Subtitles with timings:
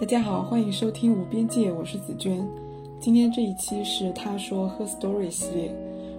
[0.00, 2.48] 大家好，欢迎收听无边界，我是紫娟。
[3.00, 5.74] 今天这一期是他说 Her Story 系列，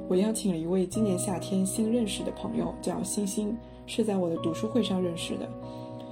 [0.10, 3.56] 我邀请了一位今年夏天新认识的朋友，叫星星，
[3.86, 5.50] 是在我的读书会上认识的。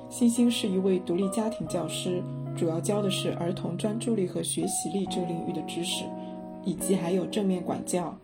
[0.10, 2.24] 星星是一位独立家庭教师，
[2.56, 6.06] 主要教的是儿童专注力和学习力这个领域的知识，
[6.64, 8.18] 以及还有正面管教。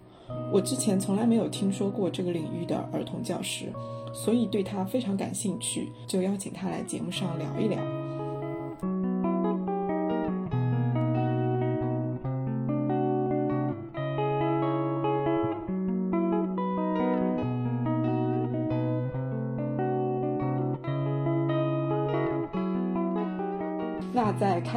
[0.54, 3.66] 我之前从来没有听说过这个领域的儿童教师，
[4.14, 8.02] 所以对他非常感兴趣，就邀请他来节目上聊一聊。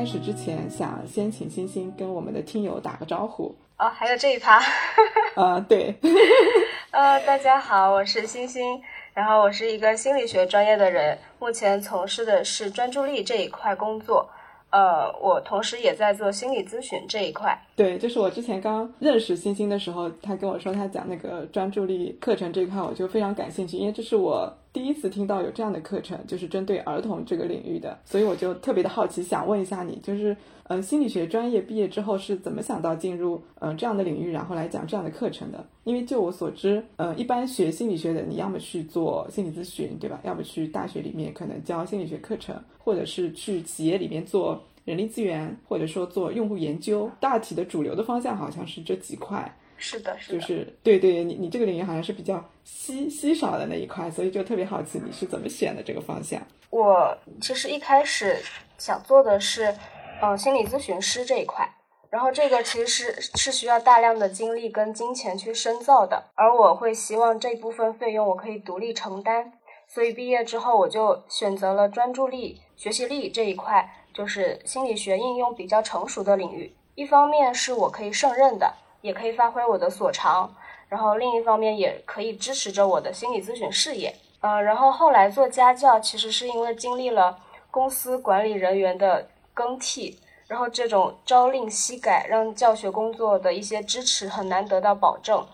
[0.06, 3.54] 始之前，想先请星星跟我们的听友打个招呼。
[3.78, 4.62] 哦，还有这一趴。
[5.34, 5.94] 啊，对。
[6.92, 8.80] 呃，大家好，我是星星，
[9.12, 14.30] 然后我是一个心理学专业的人，目前从事的是专注力这一块工作。
[14.70, 17.56] 呃，我同时也在做心理咨询这一块。
[17.76, 35.66] 对，就是我之前刚认识星星的时候，他跟我说他讲那个专注力课程这一块，我就非常感兴趣，因为这是我第一次听到有这样的课程，就是针对儿童这个领域的，所以我就特别的好奇，想问一下你，就是，嗯，心理学专业毕业之后是怎么想到进入嗯这样的领域，然后来讲这样的课程的？
[35.84, 40.20] 因为就我所知，嗯，一般学心理学的，你要么去做心理咨询，对吧？
[40.24, 44.62] 要么去大学里面可能教心理学课程，或者是去企业里面做。
[44.84, 49.52] 人力资源，或者说做用户研究，大体的主流的方向好像是这几块。
[49.76, 56.40] 是的，是的，就是对对，你你这个领域好像是比较稀稀少的那一块，所以就特别好奇你是怎么选的这个方向。
[56.70, 58.38] 我其实一开始
[58.78, 59.74] 想做的是，
[60.22, 61.68] 嗯，心理咨询师这一块，
[62.10, 69.52] 然后这个其实是是需要大量的精力跟金钱去深造的，而我会希望这部分费用我可以独立承担，
[69.86, 73.90] 所以毕业之后我就选择了专注力、学习力这一块。
[74.16, 80.54] 就是心理学应用比较成熟的领域，一方面是我可以胜任的，也可以发挥我的所长，
[80.88, 84.14] 然后另一方面也可以支持着我的心理咨询事业。
[84.40, 87.38] 呃，然后后来做家教，其实是因为经历了
[87.70, 95.44] 公司管理人员的更替，然后这种朝令夕改，让教学工作的一些支持很难得到保证，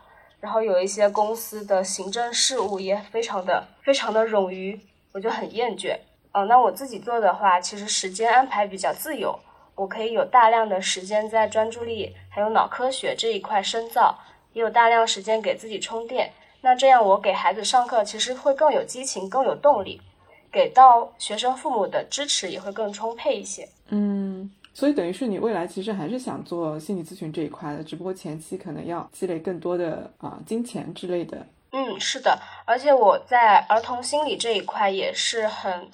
[0.40, 4.78] 然后有一些公司的行政事务也非常的非常的冗余，
[5.12, 5.96] 我就很厌倦。
[6.32, 9.38] 哦，那我自己做的话，其实时间安排比较自由，
[9.74, 14.18] 我可以有大量的时间在专注力还有脑科学这一块深造，
[14.52, 16.32] 也有大量时间给自己充电。
[16.60, 20.00] 那这样我给孩子上课，其实会更有激情，更有动力，
[20.50, 23.68] 给到学生父母的支持也会更充沛一些。
[23.88, 31.46] 嗯，所以等于是你未来其实还是想做心理咨询这一块的，只不过前期可能要积累更多的啊金钱之类的。
[31.72, 35.88] 嗯，是的，而且我在儿童心理这一块也是很。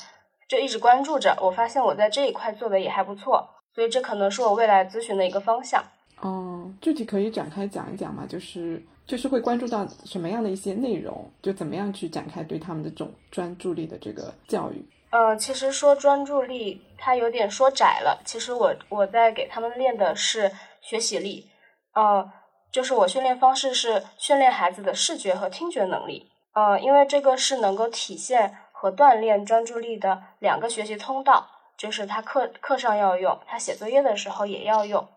[0.48, 3.46] 就一直关注着，我发现我在这一块做的也还不错，
[3.78, 5.80] 所以这可能是我未来咨询的一个方向。
[6.24, 8.26] 嗯，具体可以展开讲一讲吗？
[8.28, 14.84] 就是就是会关注到什么样的一些内容，就怎么样去展开对他们的这种专注力的这个教育。
[15.10, 18.20] 嗯，其实说专注力，它有点说窄了。
[18.24, 20.50] 其实我我在给他们练的是
[20.80, 21.48] 学习力，
[21.94, 22.28] 呃，
[22.72, 28.56] 就是我训练方式是训练孩子的视觉和听觉能力，呃，因为这个是能够体现。
[28.80, 31.44] 和锻炼专注力的两个学习通道，
[31.78, 35.08] 就是他课课上要用，他写作业的时候也要用，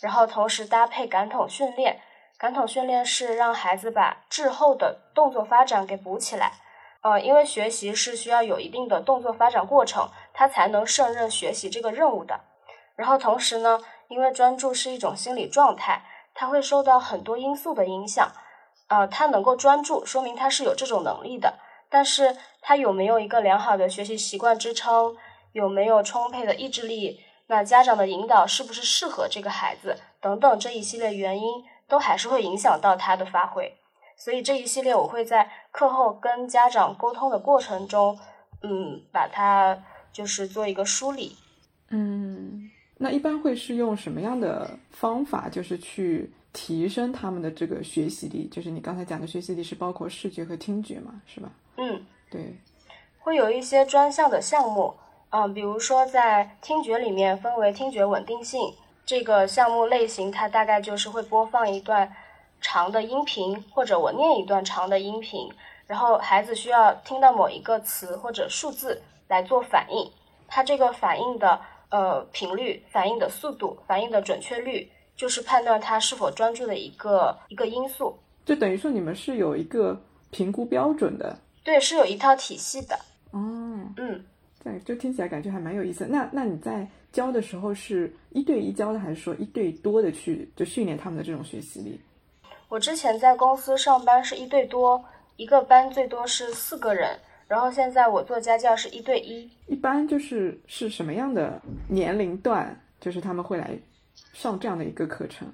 [0.00, 2.00] 然后同时搭配感统训练。
[2.38, 6.52] 感统训练是让孩子把滞后的动作发展给补起来。
[7.02, 12.40] 呃，因为学习是需要有一定的动作发展过程，他才能胜任学习这个任务的。
[12.96, 16.02] 然后同时呢，因为专注是一种心理状态，
[16.32, 18.30] 他会受到很多因素的影响。
[18.88, 21.58] 呃，他能够专注，说明他是有这种能力的。
[21.90, 25.16] 但是他有没有一个良好的学习习惯支撑？
[25.52, 27.20] 有没有充沛的意志力？
[27.46, 29.96] 那家长的引导是不是适合这个孩子？
[30.20, 33.72] 等等这一系列原因，都还是会影响到他的发挥。
[34.16, 38.18] 所以这一系列我会在课后跟家长沟通的过程中，
[38.62, 39.82] 嗯，把它
[40.12, 41.36] 就是做一个梳理。
[41.90, 46.32] 嗯，那一般会是用什么样的方法，就是去？
[46.50, 51.52] 提升他们的这个学习力，就是你刚才讲的学习力是包括视觉和听觉嘛，是吧？
[51.76, 52.56] 嗯，对，
[53.18, 54.92] 会有一些专项的项目，
[55.30, 62.12] 嗯，比如说在听觉里面分为听觉稳定性这个项目类型，它大概就是会播放一段
[62.60, 65.50] 长的音频，或者我念一段长的音频，
[65.86, 70.10] 然后孩子需要听到某一个词或者数字来做反应，
[70.46, 71.60] 它这个反应的
[71.90, 74.90] 呃频率、反应的速度、反应的准确率。
[75.18, 78.16] 就是判断他是否专注的一个一个因素，
[78.46, 82.94] 就等于说你们是有一个评估标准的，对，是有一套体系的。
[83.32, 83.40] 哦，
[83.96, 84.24] 嗯，
[84.62, 86.06] 对，就听起来感觉还蛮有意思。
[86.06, 92.00] 那那你在教的时候是一对一教的，还是说一对多的去就训练他们的这种学习力？
[92.68, 95.02] 我之前在公司上班是一对多，
[95.36, 99.50] 一个班最多是四个人，然后现在我做家教是一对一。
[99.66, 103.70] 一般就是是什么样的年龄段，就是他们会来
[104.34, 105.50] 上这样的一个课程？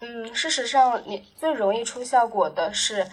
[0.00, 3.04] 嗯，事实上，你最容易出效果的是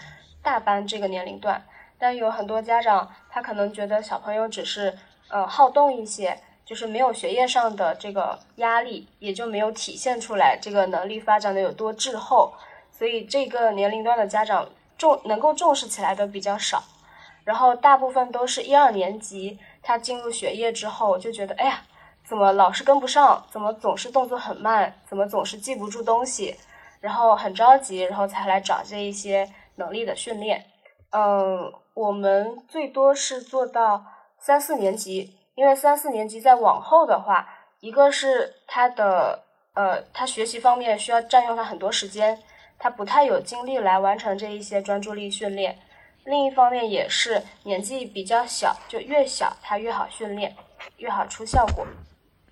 [0.44, 1.62] 大班这个年龄段，
[1.98, 4.98] 但有很多家长他可能觉得小朋友只是
[5.30, 6.36] 呃好动一些，
[6.66, 12.52] 就是没有学业上的这个压力，也就没有体现出来这个能力发展的有多滞后。
[12.92, 14.68] 所以这个年龄段的家长
[14.98, 16.84] 重能够重视起来的比较少，
[17.44, 21.84] 然后大部分都是一二年级，他进入学业之后就觉得，哎呀，
[22.26, 26.56] 怎么老是跟不上，怎么总是动作很慢，怎么总是记不住东西，
[27.00, 30.66] 然后很着急，然后才来找这一些能力的训练。
[31.12, 34.06] 嗯，我们最多是做到
[34.38, 37.50] 三四年级，因为三四年级再往后的话，
[37.80, 42.38] 一个是他的呃，他学习方面需要占用他很多时间。
[42.78, 45.76] 他不太有精力来完成这一些专注力训练，
[46.26, 50.56] 另一方面也是年纪比较小，就越小他越好训练，
[50.98, 51.84] 越好出效果。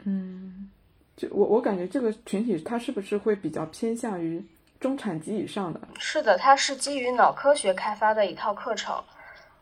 [0.05, 0.71] 嗯，
[1.15, 4.43] 就我我感觉这个群体他是不是会比较偏向于
[4.79, 5.79] 中产级以上的？
[5.99, 8.99] 是的，它是基于脑科学开发的一套课程。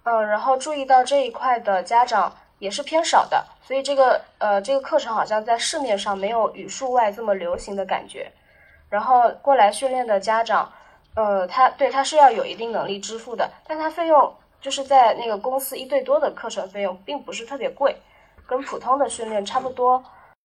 [0.04, 8.32] 嗯，然后注意到这一块的家长也是偏少的，所以这个呃这个课程好像在市面上没有语数外这么流行的感觉。
[8.90, 10.72] 然后过来训练的家长，
[11.16, 17.96] 呃，他对他是要有一定能力支付的，但他费用就是在那个公司一对多的课程费用并不是特别贵，
[18.46, 20.04] 跟普通的训练差不多。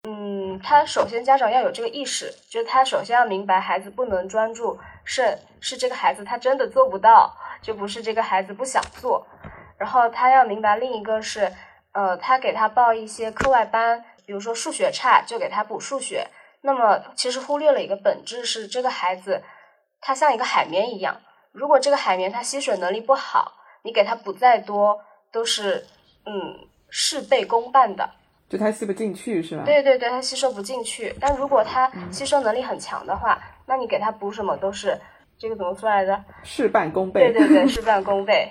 [0.08, 7.32] 嗯，他首先家长要有这个意识，就是他首先要明白孩子不能专注，是是这个孩子他真的做不到，
[7.62, 9.24] 就不是这个孩子不想做。
[9.82, 11.52] 然后他要明白另一个是，
[11.94, 16.28] 呃，他给他报一些课外班，比如说数学差就给他补数学。
[16.62, 19.42] 那么其实忽略了一个本质是，这个孩子
[20.00, 21.20] 他像一个海绵一样，
[21.52, 25.00] 如果这个海绵它吸水能力不好，你给他补再多
[25.32, 25.84] 都是
[26.28, 26.56] 嗯
[26.92, 28.08] 事倍功半的，
[28.48, 29.64] 就他吸不进去是吧？
[29.66, 31.16] 对对对，他吸收不进去。
[31.20, 34.96] 但如果他吸收能力很强的话，那你给他补什么都是
[35.40, 36.24] 这个怎么说来着？
[36.44, 37.34] 事半功倍。
[37.34, 38.48] 对对对，事半功倍。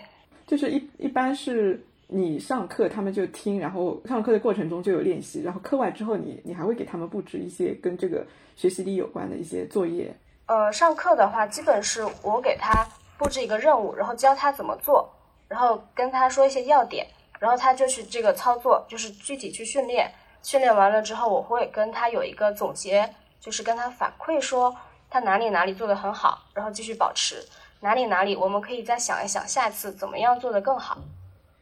[0.50, 1.81] 就是一一般是。
[2.12, 8.26] 你上课，他们就听，然后上课的过程中就有练习，然后课外之后，你你还会给他们布置一些跟这个
[8.56, 10.12] 学习力有关的一些作业。
[10.47, 12.85] 呃，上课的话，基本是我给他
[13.17, 15.08] 布置一个任务，然后教他怎么做，
[15.47, 17.06] 然后跟他说一些要点，
[17.38, 20.11] 然后他就去这个操作，就是具体去训练。
[20.43, 23.08] 训练完了之后，我会跟他有一个总结，
[23.38, 24.76] 就是跟他反馈说
[25.08, 27.37] 他哪里哪里做得很好，然后继续保持
[27.81, 30.99] 哪里哪里，我们可以再想一想下次怎么样做得更好。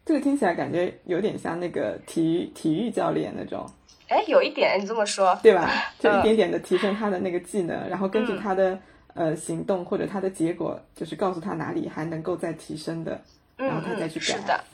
[0.05, 3.69] 这个听起来感觉有点像那个体育体育教练那种，
[4.09, 5.71] 哎，有一点你这么说，对吧？
[5.99, 8.79] 就一点点的提升他的那个技能，然后根据他的
[9.15, 13.21] 呃行动或者他的结果，就是告诉他哪里还能够再提升的，
[13.57, 14.27] 然后他再去改。
[14.27, 14.65] 是的。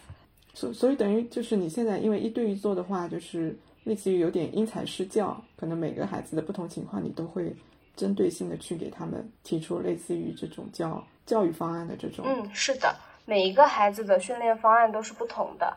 [0.55, 7.52] 所所以等于就是你现在因为一对一做的话，就是类似于有点因材施教，可能每个孩子的不同情况，你都会
[7.97, 12.25] 针对性的去给他们提出类似于这种教教育方案的这种。
[12.26, 12.94] 嗯，是的。
[13.26, 15.75] 每一个孩子的训练方案都是不同的，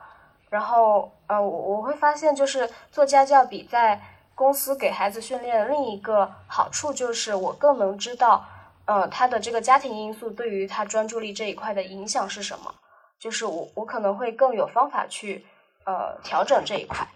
[0.50, 3.98] 然后呃，我我会发现就是做家教比在
[4.36, 8.46] 公司给孩子训练另一个好处就是我更能知道，
[8.84, 12.75] 呃，他的这个家庭因素对于他专注力这一块的影响是什么，
[13.18, 15.46] 就是我我可能会更有方法去
[15.86, 17.08] 呃调整这一块。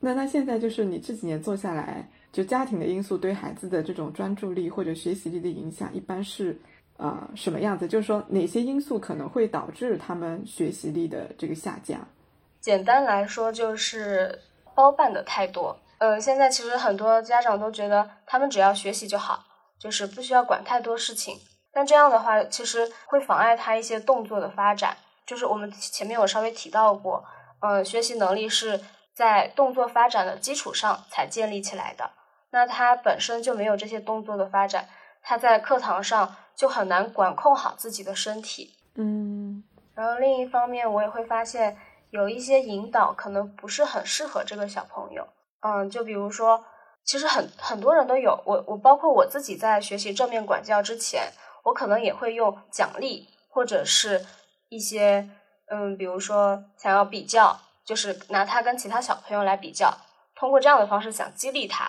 [0.00, 6.58] 那那现在就是你这几年做下来，就家庭的因素对孩子的这种专注力或者学习力的影响，一般是。
[6.98, 7.86] 呃，什么样子？
[7.86, 12.00] 就是说，哪些因素可能会导致他们学习力的这个下降？
[12.60, 14.42] 简单来说，就是
[14.74, 15.78] 包办的太多。
[15.98, 19.44] 呃，现在其实很多家长都觉得他们只要学习就好，
[19.78, 21.38] 就是不需要管太多事情。
[21.72, 24.96] 但这样的话，其实会妨碍他一些动作的发展。
[25.24, 27.24] 就是我们前面有稍微提到过，
[27.60, 28.80] 嗯，学习能力是
[29.14, 32.10] 在动作发展的基础上才建立起来的。
[32.50, 34.88] 那他本身就没有这些动作的发展，
[35.22, 36.34] 他在课堂上。
[36.58, 39.62] 就很难管控好自己的身体，嗯，
[39.94, 41.78] 然后另一方面，我也会发现
[42.10, 45.24] 有一些引导可能不是很适合这个小朋友，
[45.60, 46.64] 嗯，就比如说，
[47.04, 54.26] 其实很很多人都有，我我包括我自己在学习正面管教之前，我可能也会用奖励或者是
[54.68, 55.30] 一些，
[55.70, 59.96] 嗯，比如说想要比较，就是拿他跟其他小朋友来比较，
[60.34, 61.88] 通过这样的方式想激励他。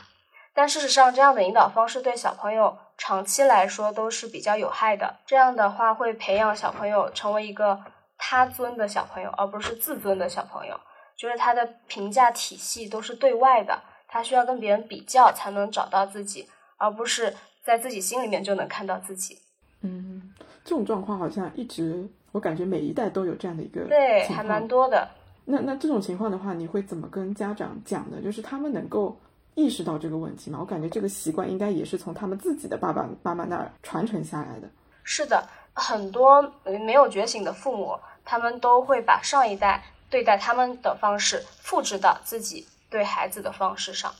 [0.59, 5.15] 但事实上，这样的引导方式对小朋友长期来说都是比较有害的。
[5.25, 7.79] 这样的话，会培养小朋友成为一个
[8.17, 10.77] 他尊的小朋友，而不是自尊的小朋友。
[11.15, 19.37] 就是他的评价体系都是对外的，他需要跟别人比较才能找到自己，而不是在自己心里面就能看到自己。
[19.83, 20.33] 嗯，
[20.65, 25.07] 这种状况好像一直，我感觉每一代都有这样的一个对，还蛮多的。
[25.45, 28.21] 那那这种情况的话，你会怎么跟家长讲呢？
[28.21, 29.17] 就是他们能够
[29.59, 30.57] 意识到这个问题吗？
[30.61, 34.69] 我感觉这个习惯应该也是从他们自己的爸爸妈妈那儿传承下来的。
[35.03, 36.41] 是的，很多
[36.85, 44.13] 没有觉醒的父母，他们都会把上一代对待他们的方式复制到自己对孩子的方式上。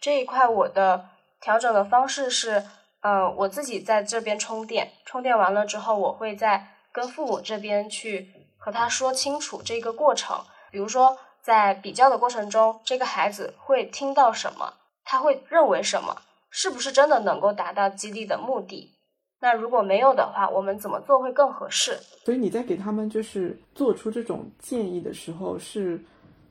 [0.00, 1.06] 这一块我的
[1.40, 2.62] 调整的方式是，
[3.00, 10.36] 嗯，我自己在这边充电，充电完了之后，我会在跟父母这边去和他说清楚这个过程。
[10.70, 14.74] 比如说，在比较的过程中，这个孩子会听到什么？
[15.04, 16.16] 他会认为什么？
[16.50, 18.92] 是不是真的能够达到激励的目的？
[19.40, 21.98] 那如果没有的话，我们怎么做会更合适？
[22.24, 26.00] 所以你在给他们就是做出这种建议的时候，是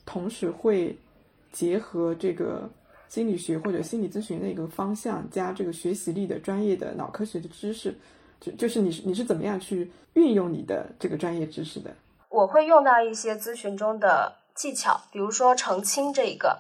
[0.06, 0.98] 同时会
[1.52, 2.70] 结合这个
[3.08, 7.96] 心理学或者心理咨询的一个方向，加这个学习力的专业的脑科学的知识，
[8.40, 11.96] 就就是你是你是怎么样去运用你的这个专业知识的？
[12.28, 16.60] 我会用到一些咨询中的技巧，比如说澄清这一个，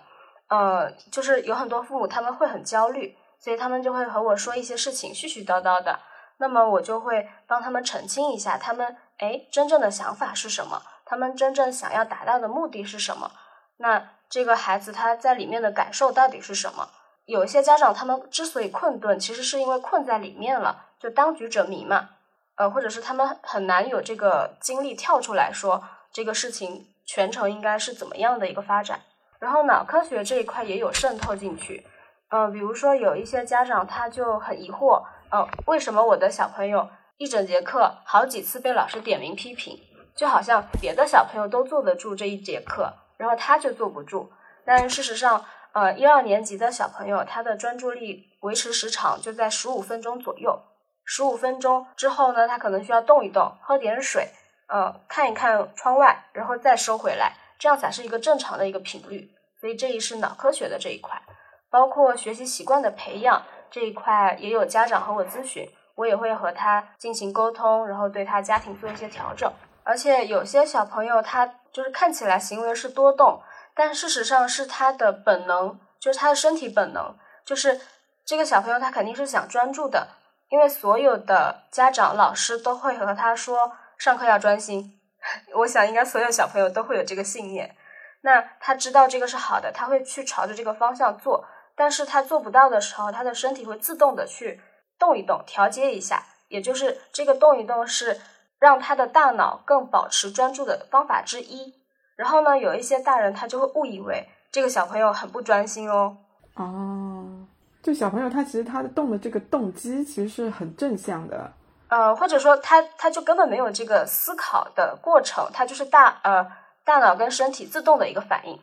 [0.51, 5.97] 呃，就是有很多父母他们会很焦虑，所以他们就会和我说一些事情絮絮叨叨的，
[6.39, 13.31] 那么我就会帮他们澄清一下，他们哎真正的想法是什么，他们真正想要达到的目的是什么，
[13.77, 16.89] 那这个孩子他在里面的感受到底是什么？
[17.25, 22.09] 有一些家长他们之所以困顿，其实是因为困在里面了，就当局者迷嘛。
[22.55, 25.81] 呃，或者是他们很难有这个精力跳出来说
[26.11, 28.99] 这个事情全程应该是怎么样的一个发展，
[29.41, 31.85] 然后脑科学这一块也有渗透进去。
[32.29, 39.77] 嗯，比如说有一些家长他就很疑惑，呃，为什么我的小朋友一整节课好几次被老师点名批评，
[40.15, 44.31] 就好像别的小朋友都坐得住这一节课，然后他就坐不住。
[44.63, 45.43] 但事实上，
[45.73, 50.61] 呃，一二年级的小朋友他的专注力维持时长就在十五分钟左右。
[51.03, 54.29] 十五分钟之后呢，他可能需要动一动，喝点水，
[54.67, 59.29] 呃，看一看窗外，然后再收回来，这样才是一个正常的一个频率。
[59.59, 61.21] 所以这一是脑科学的这一块，
[61.69, 69.53] 包括学习习惯的培养这一块，也有家长和我咨询，我也会和他进行沟通，然后对他家庭做一些调整。
[69.83, 73.39] 而且有些小朋友他就是看起来行为是多动，
[73.75, 77.15] 但事实上是他的本能，就是他的身体本能，
[77.45, 77.79] 就是
[78.25, 80.07] 这个小朋友他肯定是想专注的。
[80.49, 84.99] 因为所有的家长、老师都会和他说上课要专心，
[85.55, 87.75] 我想应该所有小朋友都会有这个信念。
[88.21, 91.45] 那他知道这个是好的，他会去朝着这个方向做。
[91.75, 94.61] 但是他做不到的时候，他的身体会自动的去
[94.99, 96.23] 动一动，调节一下。
[96.47, 98.19] 也就是这个动一动是
[98.59, 101.73] 让他的大脑更保持专注的方法之一。
[102.15, 106.17] 然后呢，有一些大人他就会误以为这个小朋友很不专心哦。
[106.55, 107.47] 哦。
[107.81, 111.51] 就小朋友，他其实他的动的这个动机其实是很正向的，
[111.91, 116.47] 呃，或者说他他就根本没有这个思考的过程，他就是大呃
[116.85, 118.57] 大脑跟身体自动的一个反应。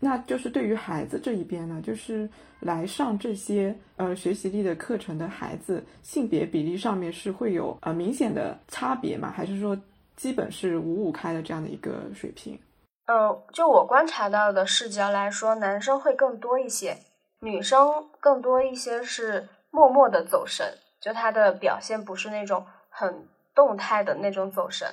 [0.00, 2.28] 那就是对于孩子这一边呢，就是
[2.60, 9.32] 来上这些呃学习力的课程的孩子，性别比例上面是会有呃明显的差别吗？
[9.34, 9.74] 还是说
[10.14, 12.60] 基本是五五开的这样的一个水平？
[13.06, 16.98] 呃，就我观察到的视角来说，男生会更多一些。
[17.40, 20.66] 女生更多一些是默默的走神，
[21.00, 24.88] 就他的表现不是那种很动态的那种走神，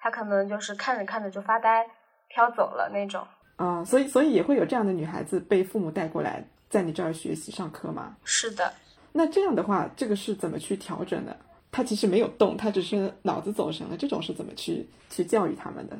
[0.00, 1.86] 她可能就是看着看着就发呆
[2.28, 3.26] 飘走了那种。
[3.58, 8.16] 嗯，所以所以也会有这样的女孩子被父母带过来在你这儿学习上课吗？
[8.24, 8.72] 是的。
[9.12, 11.36] 那这样的话，这个是怎么去调整的？
[11.70, 15.96] 她其实没有动，她只是脑子走神了，这种是怎么去去教育他们的？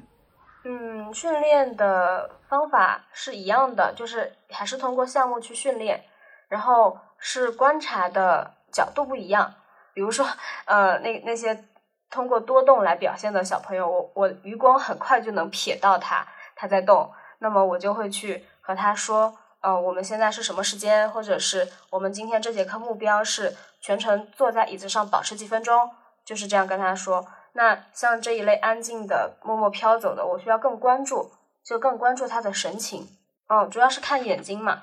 [0.64, 6.02] 嗯，训练的方法是一样的，就是还是通过项目去训练，
[6.48, 9.54] 然后是观察的角度不一样。
[9.94, 10.26] 比如说，
[10.64, 11.64] 呃，那那些
[12.10, 25.90] 通过多动来表现的小朋友，我我余光很快就能瞥到他他在动，那么我就会去和他说，呃，我们现在是什么时间，或者是我们今天这节课目标是全程坐在椅子上保持几分钟，
[26.24, 27.26] 就是这样跟他说。
[27.54, 31.32] 那像这一类安静的、默默飘走的，我需要更关注，
[31.62, 33.06] 就更关注他的神情。
[33.48, 34.82] 哦，主要是看眼睛嘛。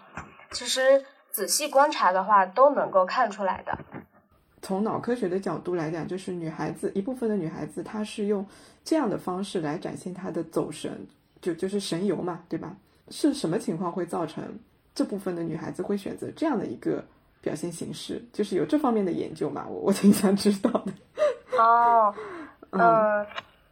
[0.52, 3.76] 其实仔细观察的话，都能够看出来的。
[4.62, 8.46] 从脑科学的角度来讲，就是女孩子一部分的女孩子，她是用
[8.84, 11.08] 这样的方式来展现她的走神，
[11.42, 12.76] 就就是神游嘛，对吧？
[13.10, 14.44] 是什么情况会造成
[14.94, 17.04] 这部分的女孩子会选择这样的一个
[17.42, 18.24] 表现形式？
[18.34, 19.66] 就是有这方面的研究嘛？
[19.68, 20.92] 我我挺想知道的。
[21.58, 22.14] 哦。
[22.72, 23.26] 嗯，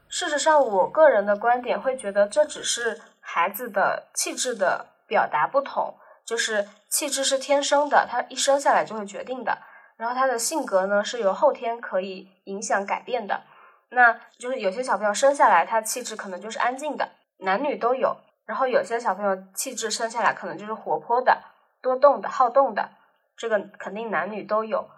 [0.10, 5.94] 事实上，我个人的观点会觉得这只是孩子的气质的表达不同。
[6.26, 9.56] 就是气质是天生的，他一生下来就会决定的。
[9.98, 13.42] 然后他的性格呢，是由后天可以影响改变的。
[13.90, 18.16] 那就是有些小朋友生下来，他气质可能就是安静的，男女都有。
[18.46, 21.42] 然后有些小朋友气质生下来可能就是活泼的、
[21.82, 22.90] 多动的、好动的，
[23.36, 24.90] 这个肯定男女都有。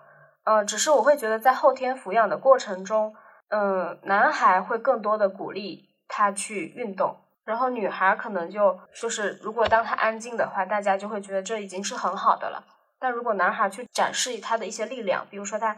[0.43, 3.15] 呃，只是我会觉得在后天抚养的过程中，
[3.49, 7.15] 嗯，男孩会更多的鼓励他去运动。
[7.45, 12.63] 然后女孩可能就就是，如果当他安静的话，大家就会觉得这已经是很好的了。
[12.99, 15.75] 但如果男孩去展示他的一些力量，比如说他，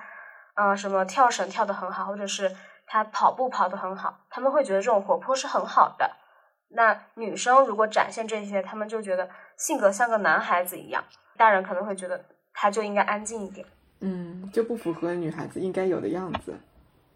[0.55, 2.55] 呃，什么跳绳跳得很好，或者是
[2.87, 6.11] 他跑步跑得很好，他们会觉得这种活泼是很好的。
[6.69, 11.03] 那女生如果展现这些，他们就觉得性格像个男孩子一样，
[11.37, 12.23] 大人可能会觉得
[12.53, 13.65] 他就应该安静一点，
[13.99, 16.53] 嗯，就不符合女孩子应该有的样子。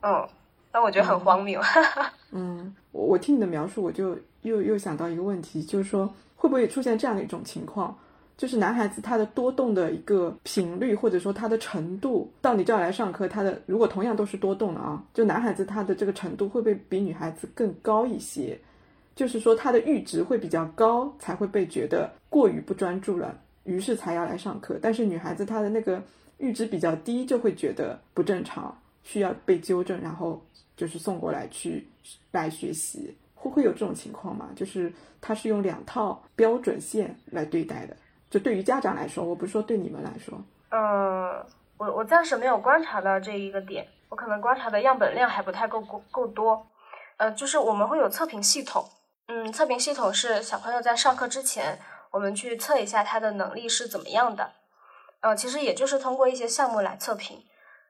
[0.02, 0.28] 嗯，
[0.72, 1.62] 但我觉得很荒谬。
[2.32, 4.18] 嗯，我我听你的描述，我就。
[4.46, 7.98] 又又想到一个问题，就是说会不会出现这样的一种情况，
[8.38, 18.60] 就是男孩子他的多动的一个频率，或者说他的程度，到你这儿来上课，他的如果同样都是多动的啊，就男孩子他的这个程度会不会比女孩子更高一些？
[19.16, 24.78] 就是说他的阈值会比较高，才会被觉得过于不专注了，于是才要来上课。
[24.82, 26.04] 但是女孩子她的那个
[26.38, 30.44] 阈值比较低，就会觉得不正常，需要被纠正，然后
[30.76, 31.88] 就是送过来去
[32.34, 33.16] 来学习。
[33.34, 34.50] 会会有这种情况吗？
[34.56, 37.96] 就是他是用两套标准线来对待的。
[38.36, 40.38] 就对于家长来说，我不是说对你们来说。
[40.72, 41.42] 嗯，
[41.78, 46.68] 我我暂时没有观察到这一个点，我可能观察的样本量还不太够够够多。
[47.16, 48.84] 呃，就是我们会有测评系统，
[49.30, 51.80] 嗯，测评系统是小朋友在上课之前，
[52.12, 54.52] 我们去测一下他的能力是怎么样的。
[55.22, 57.42] 呃，其实也就是通过一些项目来测评，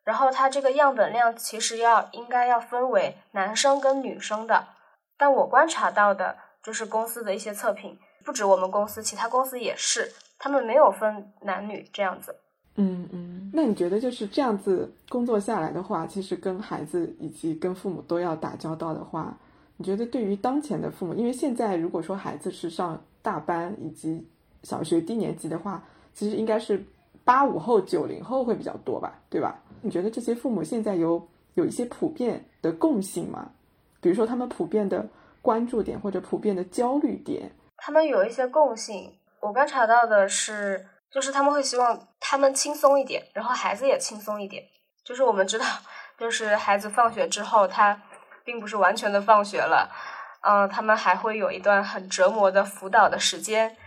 [0.04, 4.68] 然后他这个样本量其实要应该要分为男生跟女生的。
[5.18, 12.36] 但我观察到的就是公司的一些测评，不止我们公司，其他公司也是，他们没有分男女这样子。
[12.78, 19.38] 嗯嗯，那你觉得就是这样子工作下来的话，其实跟孩子以及跟父母都要打交道的话，
[19.78, 24.22] 你觉得对于当前的父母，因为现在如果说孩子是上大班以及
[24.64, 25.82] 小学低年级的话，
[26.14, 26.84] 其实应该是
[27.24, 29.58] 八五后、九零后会比较多吧，对吧？
[29.82, 33.50] 你觉得这些父母现在有有一些普遍的共性吗？
[34.02, 35.08] 比如说，他们普遍的
[35.42, 39.10] 关注点或者普遍的焦虑点，他们有一些共性。
[39.46, 44.64] 我观察到的是，就是他们会希望他们轻松一点，然后孩子也轻松一点。
[45.04, 45.66] 就是我们知道，
[46.18, 48.02] 就是孩子放学之后，他
[48.44, 49.92] 并不是完全的放学了，
[50.42, 53.78] 嗯，他们还会有一段很折磨的辅导的时间。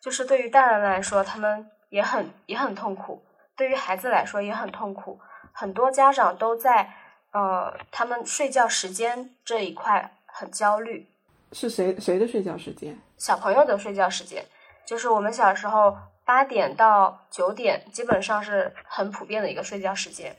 [0.00, 3.20] 就是对于大人来说，他们也很也很痛苦；
[3.56, 5.18] 对于孩子来说也很痛苦。
[5.52, 6.94] 很多家长都在。
[7.30, 11.06] 呃，他们睡觉时间这一块很焦虑，
[11.52, 12.98] 是谁谁的睡觉时间？
[13.18, 14.42] 小朋友的睡觉时间，
[14.88, 20.34] 就是我们小时候八点到九点，基本上是很普遍的一个睡觉时间。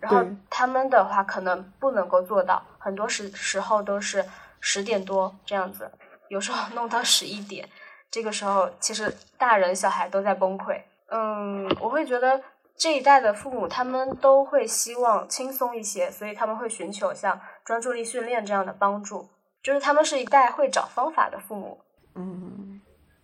[0.00, 4.24] 然后他们的话可能不能够做到，很多时时候都是
[4.58, 5.88] 十点多这样子，
[6.28, 7.68] 有时候弄到十一点。
[8.10, 10.82] 这个时候其实大人小孩都在崩溃。
[11.10, 12.42] 嗯，我会觉得。
[12.76, 19.30] 这一代的父母，他们都会希望轻松一些，所以他们会寻求像专注力训练这样的帮助。
[19.62, 21.80] 就是他们是一代会找方法的父母。
[22.16, 22.63] 嗯，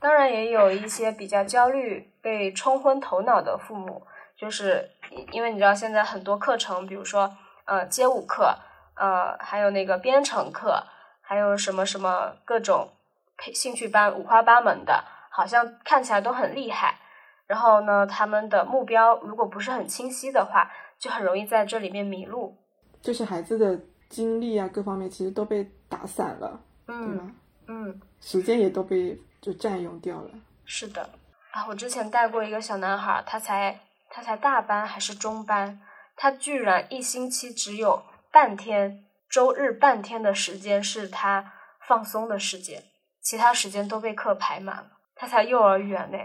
[0.00, 4.02] 当然也有一些比较焦虑、被冲昏头脑的父母，
[4.36, 4.90] 就是
[5.30, 7.30] 因为你知道现在很多课程，比如说
[7.66, 8.56] 呃街舞课，
[8.96, 10.82] 呃还有那个编程课，
[11.20, 12.88] 还有什么什么各种
[13.36, 16.96] 培兴趣班，五花八门的，好像看起来都很厉害。
[17.46, 22.56] 然后呢，他们的目标如果不是很清晰的话，就很容易在这里面迷路。
[23.02, 27.32] 就是孩子的精力啊，各方面其实都被打散了，对吗？
[27.66, 30.30] 嗯，时间也都被就占用掉了。
[30.64, 31.10] 是的，
[31.52, 35.80] 啊，我之前带过一个小男孩，他才他才大班还是中班，
[36.16, 41.52] 他居然一星期只有半天，周日半天的时间是他
[41.88, 42.82] 放松的时间，
[43.22, 44.86] 其他时间都被课排满了。
[45.16, 46.18] 他才幼儿园呢。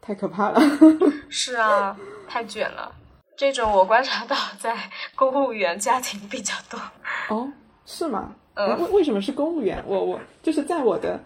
[0.00, 0.60] 太可怕了，
[1.28, 1.96] 是啊，
[2.28, 2.94] 太卷了。
[3.36, 4.76] 这种我观察到在
[5.14, 6.80] 公务员家庭比较多。
[7.28, 7.50] 哦，
[7.84, 8.34] 是吗？
[8.54, 9.82] 呃，为为什么是公务员？
[9.86, 11.20] 我我就是在我的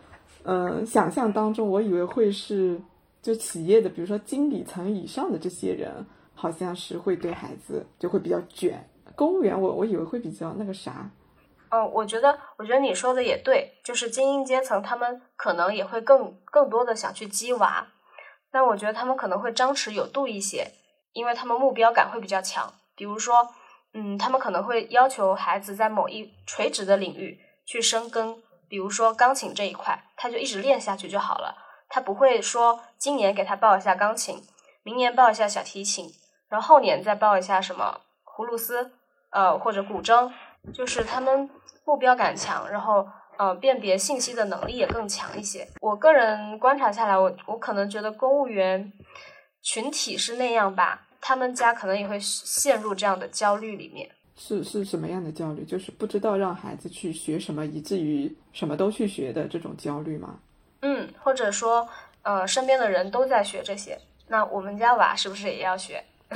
[0.45, 2.81] 嗯想象当中，我以为会是
[3.23, 8.89] 就企业的，比如说经理层以上的这些人，好像是会对孩子就会比较卷。
[9.15, 11.11] 公务员，我我以为会比较那个啥。
[11.69, 17.87] 嗯，我觉得我觉得你说的也对，就是精英阶层，他们可能也会更更多的想去激娃。
[18.51, 20.67] 但我觉得他们可能会张弛有度一些，
[21.13, 22.73] 因为他们目标感会比较强。
[22.97, 23.49] 比如说，
[23.95, 31.57] 嗯，他们可能会要求孩子在某一垂直的领域去深耕，比如说钢琴这一块，他就一直练下去就好了。
[31.89, 34.37] 他不会说今年给他报一下钢琴，
[34.83, 36.11] 明年报一下小提琴，
[36.51, 38.93] 然后后年再报一下什么葫芦丝，
[39.31, 40.31] 呃或者古筝，
[40.75, 41.49] 就是他们
[41.87, 45.67] 目标感强，然后呃辨别信息的能力也更强一些。
[45.81, 48.93] 我个人观察下来，我我可能觉得公务员
[49.63, 54.11] 群体是那样吧，他们家可能也会陷入这样的焦虑里面。
[54.43, 55.67] 是是什么样的焦虑？
[55.67, 60.41] 就是不知道让孩子去学什么，以至于什么都去学的这种焦虑吗？
[60.81, 61.87] 嗯，或者说，
[62.23, 66.03] 呃，身边的人都在学这些，那我们家娃是不是也要学？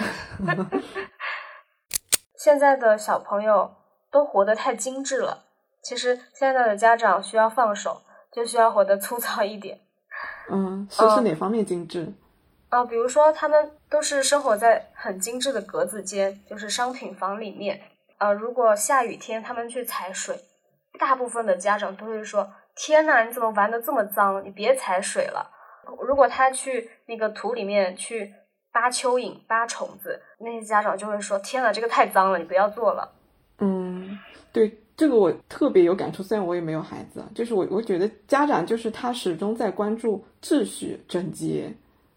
[2.36, 3.74] 现在的小朋友
[4.10, 5.46] 都活得太精致了，
[5.82, 9.80] 其实现在的家长需要放手，就需要活得粗糙一点。
[10.50, 12.12] 嗯，是是哪方面精致？
[12.68, 17.80] 啊，比如说他们都是生活在很精致的格子间，就是商品房里面。
[18.24, 20.34] 呃，如果下雨天他们去踩水，
[20.98, 24.42] 大部分的家长都会说：“天呐，你怎么玩的这么脏？
[24.42, 25.50] 你别踩水了。”
[26.00, 28.32] 如果他去那个土里面去
[28.72, 33.12] 扒蚯蚓、扒虫子，那些家长就会说：“天呐，这个太脏了，你不要做了。”
[33.60, 34.18] 嗯，
[34.50, 36.22] 对，这个我特别有感触。
[36.22, 41.70] 虽然我也没有孩子，就是我我觉得家长就是他始终在关注秩序、整洁，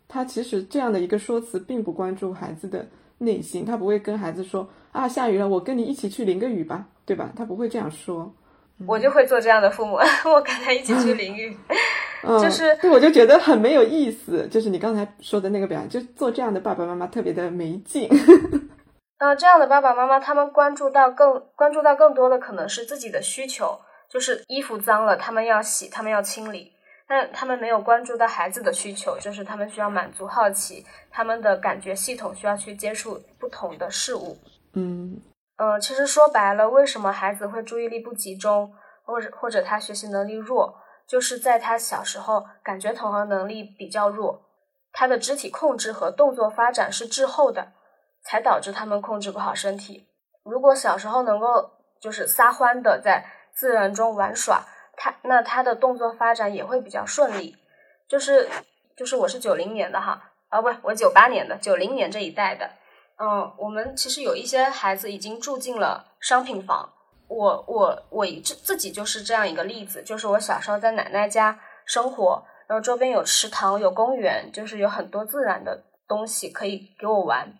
[0.07, 4.65] 他其实这样的一个说辞并不关注孩子的内心，他不会跟孩子说。
[4.97, 7.29] 啊，下雨了，我跟你一起去淋个雨吧，对吧？
[7.35, 8.33] 他不会这样说。
[8.87, 11.55] 我就会做这样的父母， 我跟他一起去淋雨，
[12.41, 14.47] 就是，对我就觉得很没有意思。
[14.47, 18.09] 就是你刚才说的那个表现，就做这样的爸爸妈妈特别的没劲。
[19.17, 23.79] 啊， 这样的爸爸妈妈，他们关注到更关注到更多的可能是自己的需求，
[24.09, 26.71] 就是衣服脏了，他们要洗，他们要清理。
[27.07, 34.37] 但他们没有关注到孩子的需求，就是他们需要满足好奇，他们的感觉系统需要去接触不同的事物。
[34.77, 35.21] 嗯
[35.57, 38.71] 呃，其实说白了，为什么孩子会注意力不集中，
[39.03, 44.39] 或者或者他学习能力弱，就是在他小时候感觉统合能力比较弱，
[44.91, 47.73] 他的肢体控制和动作发展是滞后的，
[48.23, 50.07] 才导致他们控制不好身体。
[50.43, 54.63] 如果小时候能够就是撒欢的在自然中玩耍，
[54.95, 57.57] 他那他的动作发展也会比较顺利。
[58.07, 58.47] 就是
[58.95, 62.69] 就是我是九零年的哈，啊不，我九八年的，九零年这一代的。
[63.19, 66.93] 嗯，我们其实有一些孩子已经住进了商品房。
[67.27, 77.51] 我我我自自己就是这样一个例子，就是我小时候在奶奶家生活，然后周边有池塘、有公园，就是有很多自然的东西可以给我玩。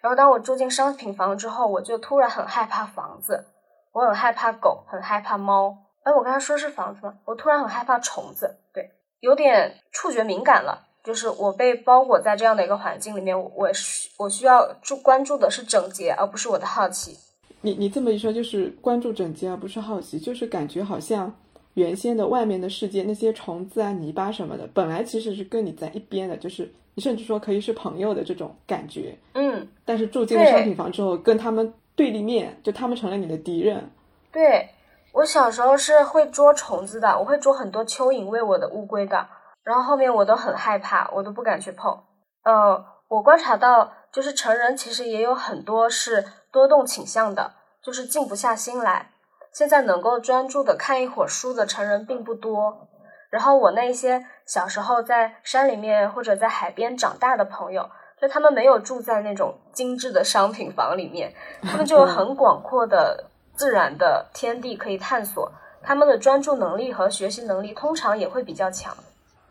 [0.00, 3.46] 然后当我住进商品房之后，我就突然很害怕房子，
[3.92, 5.74] 我很害怕狗，很害怕猫。
[6.02, 7.14] 哎，我刚才说是房子吗？
[7.24, 10.86] 我突然很害怕虫子，对，有点触觉敏感了。
[11.04, 17.14] 就是我被包裹在这样的一个环境里面，我需我需要注关注的是整洁，而不是我的好奇。
[17.60, 21.30] 你你这么一说，就是关注整洁而不是好奇，就是感觉好像
[21.74, 29.14] 原先的外面的世界那些虫子啊、泥巴什么的，本来其实是跟你在一边的，就是你甚至说可以是朋友的这种感觉。
[29.34, 29.68] 嗯。
[29.84, 33.90] 但是住进了商品房之后，跟他们对立面，就他们成了你的敌人。
[34.32, 34.66] 对
[35.12, 39.26] 我小时候是会捉虫子的，我会捉很多蚯蚓喂我的乌龟的。
[39.64, 42.04] 然后后面我都很害怕，我都不敢去碰。
[42.44, 49.10] 呃，我观察到，就是成人其实也有很多是多动倾向的，就是静不下心来。
[49.52, 52.88] 现在能够专注的看一会儿书的成人并不多。
[53.30, 57.88] 然后我那些小时候在山里面或者在海边长大的朋友，
[58.20, 63.24] 就他们没有住在那种精致的商品房里面，他们就有很广阔的
[63.54, 65.50] 自然的天地可以探索。
[65.82, 68.94] 他们的专注能力和学习能力通常也会比较强。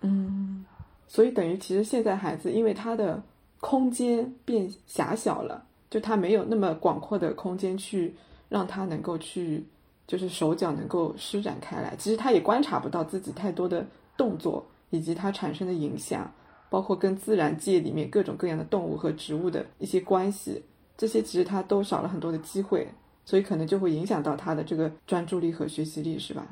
[0.03, 0.63] 嗯，
[1.07, 3.21] 所以等于其实现在孩子因为他的
[3.59, 8.13] 空间变狭小了，就他没有那么广阔的空间去
[8.49, 9.63] 让他能够去，
[10.05, 11.95] 就是手脚能够施展开来。
[11.97, 13.85] 其实他也观察不到自己太多的
[14.17, 16.29] 动作以及它产生的影响，
[16.69, 20.61] 包括跟自然界里面各种各样的动物和植物的一些关系，
[20.97, 22.87] 这些其实他都少了很多的机会，
[23.23, 26.45] 所以可能就会影响到他的这个专注力和学习力，是吧？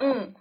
[0.00, 0.32] 嗯。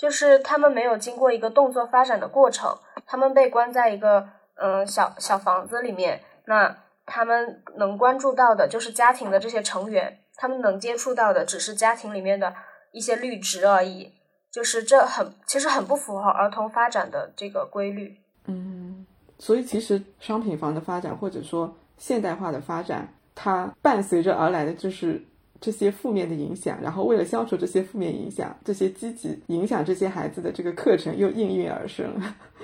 [0.00, 12.54] 就是他们没有经过一个动作发展的过程，他们被关在一个嗯小小房子里面，那他们能关注到的就是家庭的这些成员，他们能接触到的只是家庭里面的
[12.92, 14.14] 一些绿植而已，
[14.50, 18.16] 就是这很其实很不符合儿童发展的这个规律。
[18.46, 19.06] 嗯，
[19.38, 25.22] 所以其实商品房的发展或者说现代化的发展，它伴随着而来的就是。
[25.60, 32.10] 这些负面的影响，然后为了消除这些负面影响，这些积极影响这些孩子的这个课程又应运而生。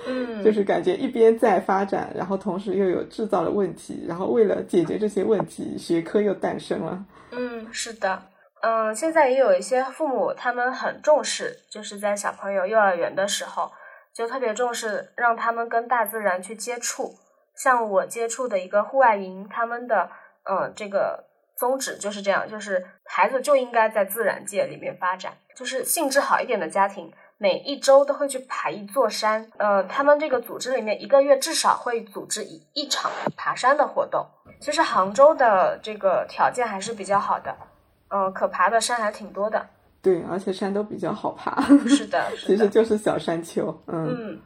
[0.07, 7.05] 嗯， 就是感觉一边在发展，然后同时又有制造了问题，然后为了解决这些问题，学科又诞生了。
[7.31, 8.21] 嗯，是的，
[8.61, 13.71] 嗯，现在也有一些父母他们很重视，就是在小朋友幼儿园的时候
[14.13, 17.13] 就特别重视让他们跟大自然去接触。
[17.55, 20.09] 像我接触的一个户外营，他们的
[20.45, 21.25] 呃这个
[21.57, 25.33] 宗旨就是这样，就是孩子就应该在自然界里面发展。
[25.55, 29.49] 就是兴致好一点的家庭，每一周都会去爬一座山。
[29.57, 34.23] 呃，他们这个组织里面一个月至少会组织一一场爬山的活动。
[34.61, 37.55] 其实杭州的这个条件还是比较好的，
[38.09, 39.67] 嗯，可爬的山还挺多的。
[40.01, 41.59] 对，而且山都比较好爬。
[41.87, 43.67] 是的， 其实就是小山丘。
[43.87, 44.41] 嗯嗯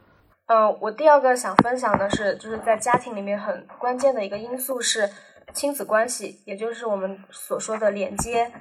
[0.46, 5.08] 嗯，我第二个想分享的是，就是在家庭里面很关键的一个因素是
[5.52, 8.52] 亲子关系，也就是我们所说的连接。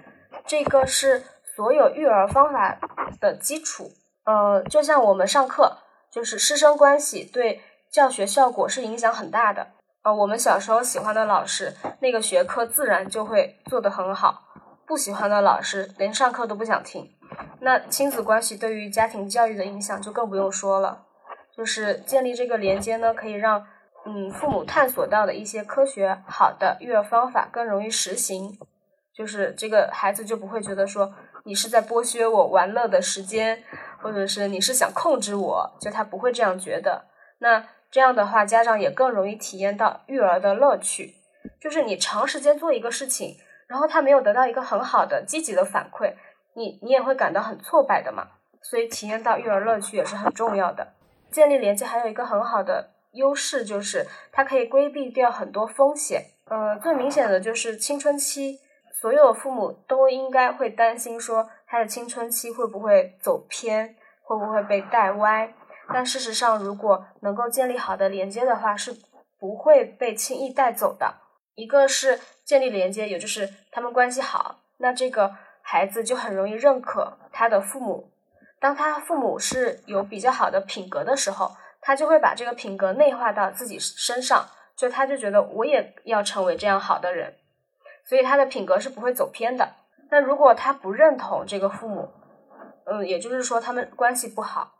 [0.45, 1.23] 这个是
[1.55, 2.79] 所有育儿方法
[3.19, 3.91] 的基础。
[4.25, 5.77] 呃，就像我们上课，
[6.11, 9.67] 就是师生关系对教学效果是影响很大的。
[10.03, 14.47] 呃，我们小时候喜欢的老师，那个学科自然就会做得很好。
[14.87, 17.09] 不喜欢的老师连上课都不想听，
[17.61, 21.05] 那亲子关系对于家庭教育的影响就更不用说了。
[21.55, 23.65] 就是建立这个连接呢，可以让
[24.05, 28.57] 嗯父母探索到的一些科学好的育儿方法更容易实行。
[29.13, 33.63] 就是这个孩子就不会觉得说你是在剥削我玩乐的时间，
[34.01, 37.05] 或者是你是想控制我，就他不会这样觉得。
[37.39, 41.15] 那这样的话，家长也更容易体验到育儿的乐趣。
[41.59, 43.35] 就是你长时间做一个事情。
[43.67, 46.13] 然后他没有得到一个很好的积极的反馈，
[46.55, 48.27] 你你也会感到很挫败的嘛。
[48.61, 50.85] 所以体验到育儿乐趣也是很重要的。
[51.31, 56.25] 建立连接还有一个很好的优势就是它可以规避掉很多风险。
[56.45, 58.59] 呃，最明显的就是青春期，
[58.93, 65.53] 所有父母都应该会担心说他的青春期会不会走偏，会不会被带歪。
[65.93, 68.95] 但事实上，如果能够建立好的连接的话，是
[69.39, 71.15] 不会被轻易带走的。
[71.55, 78.11] 一个是建立连接，也就是他们关系好，那这个孩子就很容易认可他的父母。
[78.59, 87.33] 当他父母是有比较好的品格的时候，他就会把这个品格内化到自己身上，就他就觉得我也要成为这样好的人，
[88.05, 89.67] 所以他的品格是不会走偏的。
[90.09, 92.07] 那如果他不认同这个父母，
[92.85, 94.75] 嗯，也就是说他们关系不好，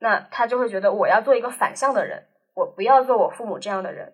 [0.00, 2.22] 那他就会觉得我要做一个反向的人，
[2.54, 4.12] 我不要做我父母这样的人。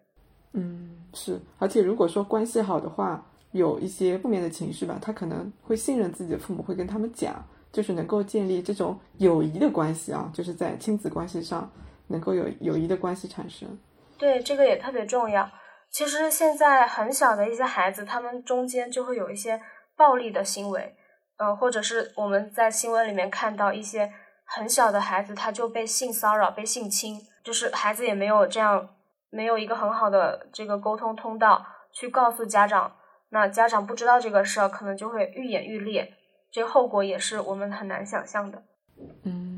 [0.52, 0.92] 嗯。
[1.14, 11.70] 是，而且如果说关系好的话，有一些负面的情绪吧，他可能会信任自己的父母，会跟他们讲，就是能够建立这种友谊的关系啊，就是在亲子关系上
[12.08, 13.78] 能够有友谊的关系产生。
[14.18, 15.50] 对，这个也特别重要。
[15.90, 19.60] 其实现在很小的一些孩子，他们中间就会有一些
[19.96, 20.94] 暴力的行为，
[21.38, 24.12] 呃，或者是我们在新闻里面看到一些
[24.44, 28.90] 很小的孩子他就被性骚扰、被性侵，就是孩子也没有这样。
[29.28, 32.96] 没有一个很好的这个沟通通道去告诉家长，
[33.30, 36.10] 那家长不知道这个事儿，可能就会愈演愈烈，
[36.50, 38.62] 这个后果也是我们很难想象的。
[39.24, 39.55] 嗯，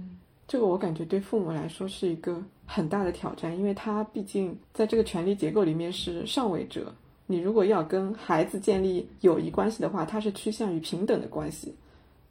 [0.48, 6.92] 这个我感觉对父母来说是一个很大的挑战，因为他毕竟在这个权力结构里面是上位者。
[7.26, 11.78] 你如果要跟孩子建立友谊关系的话，他是趋向于平等的关系，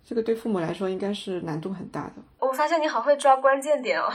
[0.03, 2.13] 这个对父母来说应该是难度很大的。
[2.39, 4.11] 我发现你好会抓关键点哦，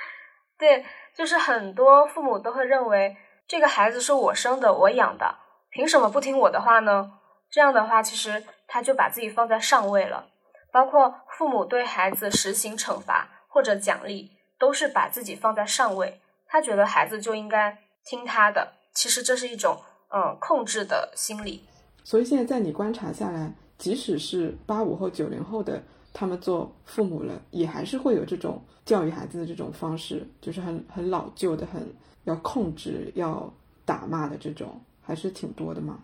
[0.56, 0.84] 对。
[1.16, 3.16] 就是很多父母都会认为
[3.48, 5.34] 这个孩子是我生的，我养的，
[5.70, 7.10] 凭什么不听我的话呢？
[7.50, 10.28] 这样的话，其实他就把自己放在上位了。
[10.70, 16.20] 包括父母对孩子实行惩罚或者奖励，都是把自己放在上位。
[16.46, 19.76] 他觉得孩子就应该听他的，其实这是一种
[20.14, 21.64] 嗯控制的心理。
[22.04, 25.82] 所以现在在你观察下来，即使是八五后、九零后的。
[26.14, 31.94] 他们做父母了，也还是会有这种教育孩子的这种方式，就是很很老旧的，很
[32.24, 33.52] 要控制、要
[33.84, 35.98] 打骂的这种，还是挺多的嘛。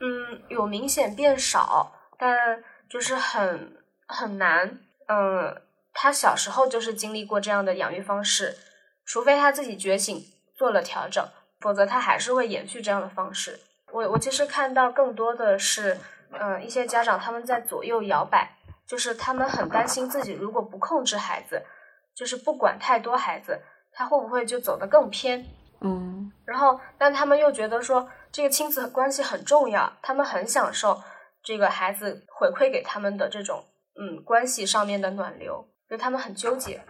[0.00, 3.76] 嗯，有明显变少，但就是很
[4.08, 4.78] 很难。
[5.06, 5.62] 嗯，
[5.92, 8.56] 他小时候就是经历过这样的养育方式，
[9.04, 10.24] 除非他自己觉醒
[10.56, 11.26] 做了调整，
[11.60, 13.60] 否则他还是会延续这样的方式。
[13.92, 15.98] 我我其实看到更多的是，
[16.32, 18.56] 嗯，一些家长他们在左右摇摆。
[18.86, 21.62] 就是他们很担心自己如果不控制孩子，
[22.12, 23.60] 就是不管太多孩子，
[23.92, 25.46] 他会不会就走得更偏？
[25.80, 26.32] 嗯。
[26.44, 31.00] 然后，但他们又觉得说这个亲子关系很重要，他们很享受
[31.40, 36.80] 这个孩子回馈给他们的这种嗯关系上面的暖流，就他们很纠结。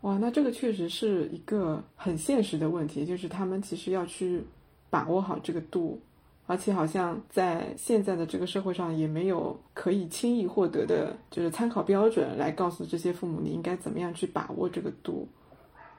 [0.00, 4.44] 哇，那这个确实是一个很现实的问题，就是他们其实要去
[4.90, 6.02] 把握好这个度。
[6.46, 15.26] 而且好像在现在的这个社会上，也没有可以轻易获得的，就是参考标准来告诉这些父母你应该怎么样去把握这个度。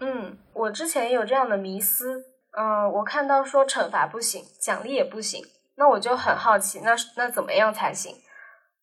[0.01, 2.23] 嗯，我之前也有这样的迷思。
[2.51, 5.43] 嗯，我看到说惩罚不行，奖励也不行，
[5.77, 8.15] 那我就很好奇，那那怎么样才行？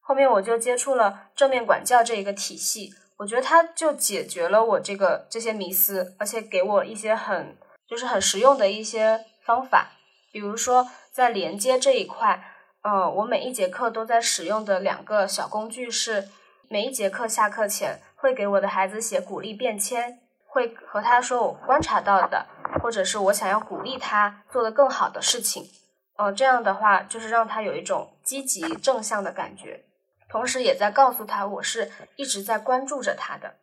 [0.00, 2.90] 后面我就接触了正面管教这一个体系，
[3.22, 7.56] 我觉得它就解决了我这个这些迷思，而且给我一些很
[7.86, 9.92] 就是很实用的一些方法。
[10.32, 12.42] 比如说在连接这一块，
[12.82, 16.30] 呃，我每一节课都在使用的两个小工具是，
[16.68, 22.46] 每一节课下课前会给我的孩子写鼓励便签，会和他说我观察到的，
[22.82, 25.70] 或者是我想要鼓励他做的更好的事情。
[26.16, 29.84] 呃，这样的话就是让他有一种积极正向的感觉，
[30.32, 33.56] 同时也在告诉他我是一直在关注着他的。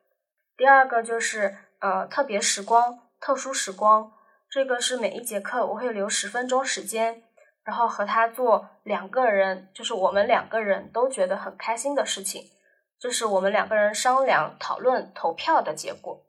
[0.55, 4.11] 第二个就是呃特别时光、特殊时光，
[4.51, 7.23] 这个是每一节课我会留十分钟时间，
[7.63, 12.43] 然后和他做两个人，就是我们两个人都觉得很开心的事情，
[12.99, 16.21] 这是我们两个人商量、讨论、投票的结果。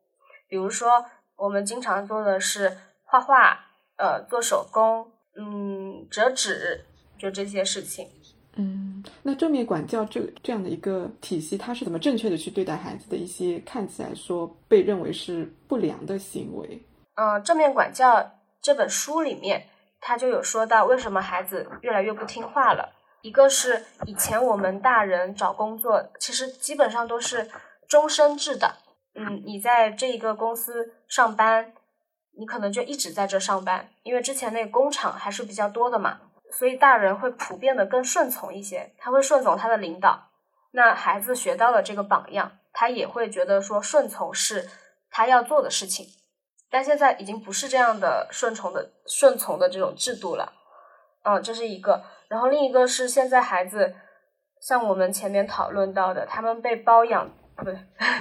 [0.48, 1.04] 比如说，
[1.36, 3.66] 我们经常做的是画画，
[3.98, 5.12] 呃，做手工。
[5.38, 6.84] 嗯，折纸
[7.16, 8.08] 就这些事情。
[8.56, 8.89] 嗯，
[9.22, 16.82] 那正面管教这这样的一个体系，它是怎么正确的去对待孩子的一些看起来说被认为是不良的行为？
[17.14, 18.30] 嗯，正面管教
[18.62, 19.66] 这本书里面，
[20.00, 22.92] 他就有说到为什么孩子越来越不听话了。
[23.22, 27.50] 一个是以前我们大人找工作，其实基本上都是
[27.88, 28.76] 终身制的。
[29.14, 31.72] 嗯，你在这一个公司上班。
[32.38, 36.18] 你可能就一直在这上班，因为之前那个工厂还是比较多的嘛，
[36.52, 40.28] 所以大人会普遍的更顺从一些，他会顺从他的领导。
[40.72, 44.68] 那孩子学到了这个榜样，他也会觉得说顺从是
[45.10, 46.06] 他要做的事情。
[46.70, 50.52] 但现在已经不是这样的顺从的顺从的这种制度了。
[51.24, 52.02] 嗯，这是一个。
[52.28, 53.94] 然后另一个是现在孩子，
[54.60, 57.76] 像我们前面讨论到的，他们被包养不对，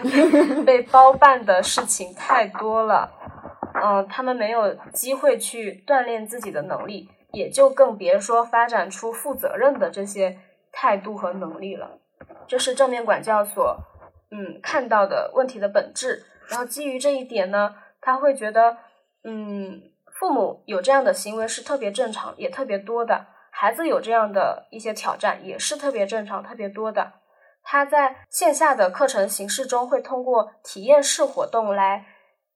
[0.66, 3.12] 被包办的事情太多了。
[3.84, 10.40] 嗯，他们没有机会去锻炼自己的能力，也就更别说发展出负责任的这些
[10.72, 12.00] 态度和能力了。
[12.48, 13.78] 这是正面管教所
[14.32, 16.26] 嗯看到的问题的本质。
[16.48, 18.78] 然后基于这一点呢，他会觉得
[19.24, 19.82] 嗯，
[20.20, 23.28] 父母有这样的行为是特别正常，也特别多的。
[23.52, 27.14] 孩子有这样的一些挑战也是特别正常、特别多的。
[27.64, 32.06] 他在线下的课程形式中会通过体验式活动来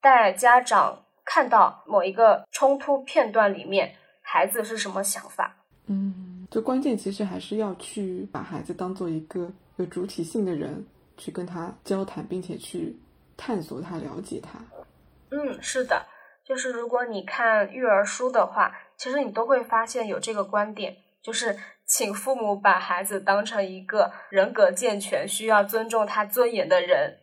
[0.01, 0.99] 带家长。
[1.25, 3.95] 看到某一个冲突片段里面，
[4.33, 5.55] 孩子是什么想法？
[5.85, 10.83] 嗯，就关键其实还是要去把孩子当做一个有主体性的人，
[11.17, 12.97] 去跟他交谈，并且去
[13.37, 14.57] 探索他、了解他。
[15.29, 16.07] 嗯，是的，
[16.43, 27.19] 就是如果你看育儿书的话，其实你都会发现有这个观点，就是请父母把孩子当成一个人格健全、需要尊重他尊严的人。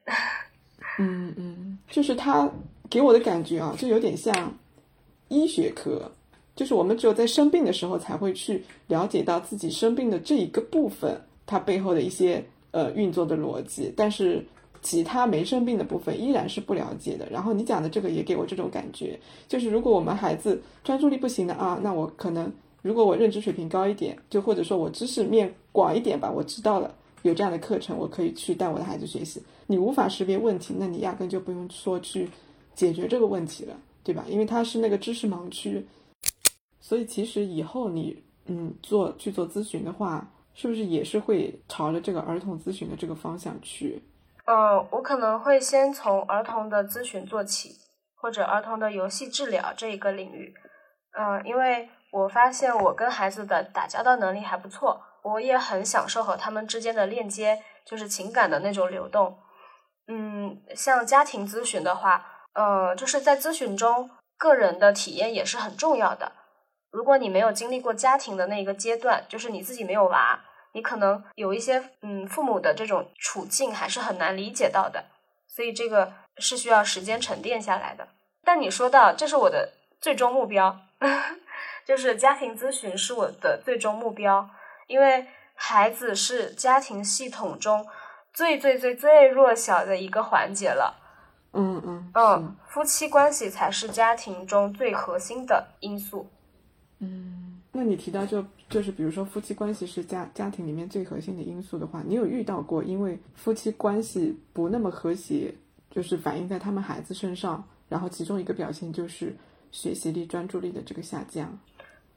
[1.00, 2.48] 嗯嗯，就是他。
[2.88, 4.58] 给我的感觉啊，就有点像
[5.28, 6.10] 医学科，
[6.60, 14.44] 就是我们只有在生病的时候才会去了解到自己生病的这一个部分，它背后的一些呃运作的逻辑，但是
[14.82, 17.26] 其他没生病的部分依然是不了解的。
[17.30, 19.18] 然后你讲的这个也给我这种感觉，
[19.48, 29.42] 就是如果我们孩子专注力不行的啊，那我可能如果我认知水平高一点，就或者说我知识面广一点吧，我知道了有这样的课程，我可以去带我的孩子学习。
[29.66, 32.28] 你无法识别问题，那你压根就不用说去。
[32.72, 34.24] 解决这个问题了，对吧？
[34.28, 35.84] 因为它是那个知识盲区，
[36.90, 44.02] 所以其实以后你嗯做去做咨询的话，是不是也是会朝着这个儿童咨询的这个方向去？
[44.44, 47.76] 呃，我可能会先从儿童的咨询做起，
[48.16, 50.52] 或者儿童的游戏治疗这一个领域。
[51.16, 59.38] 嗯，因为我发现我跟孩子的打交道能力还不错，我也很享受和他们之间的链接，就是情感的那种流动。
[60.08, 62.26] 嗯，像家庭咨询的话。
[62.52, 66.32] 呃，就是在咨询中，个人的体验也是很重要的。
[66.90, 70.40] 如果你没有经历过家庭的那个阶段，就是你自己没有娃，
[70.72, 75.04] 你可能有一些嗯父母的这种处境还是很难理解到的。
[75.46, 78.08] 所以这个是需要时间沉淀下来的。
[78.44, 80.80] 但你说到这是我的最终目标，
[81.86, 84.48] 就是家庭咨询是我的最终目标，
[84.86, 87.86] 因为孩子是家庭系统中
[88.32, 90.96] 最最最最弱小的一个环节了。
[91.52, 96.30] 嗯嗯嗯，夫妻关系才是家庭中最核心的因素。
[97.00, 105.54] 嗯，那你提到就就是比如说夫妻关系是家家庭里面最核心的因素的话，你有遇到过因为夫妻关系不那么和谐，
[105.90, 109.34] 就是反映在他们孩子身上，然后其中一个表现就是
[109.72, 111.58] 学习力、专注力的这个下降？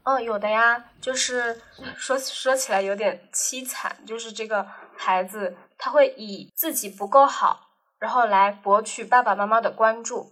[0.02, 1.56] 嗯，有的呀，就是
[1.96, 7.70] 说说起来有点凄惨，就是这个孩子他会以自己不够好。
[7.98, 10.30] 然后来博取爸爸妈妈的关注，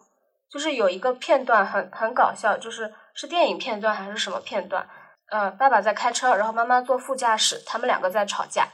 [0.51, 4.89] 就是有一个片段很很搞笑，就是是电影片段还是什么片段？
[5.31, 8.69] 呃，爸爸在开车，然后妈妈坐副驾驶，他们两个在吵架，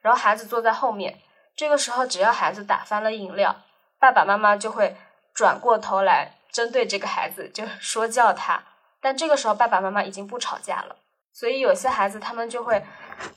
[0.00, 1.20] 然后孩子坐在后面，
[1.54, 3.56] 这个时候，只要孩子打翻了饮料，
[3.98, 4.96] 爸爸妈妈就会
[5.34, 8.62] 转过头来针对这个孩子就说教他。
[9.00, 10.96] 但这个时候，爸爸妈妈已经不吵架了，
[11.32, 12.84] 所以有些孩子他们就会，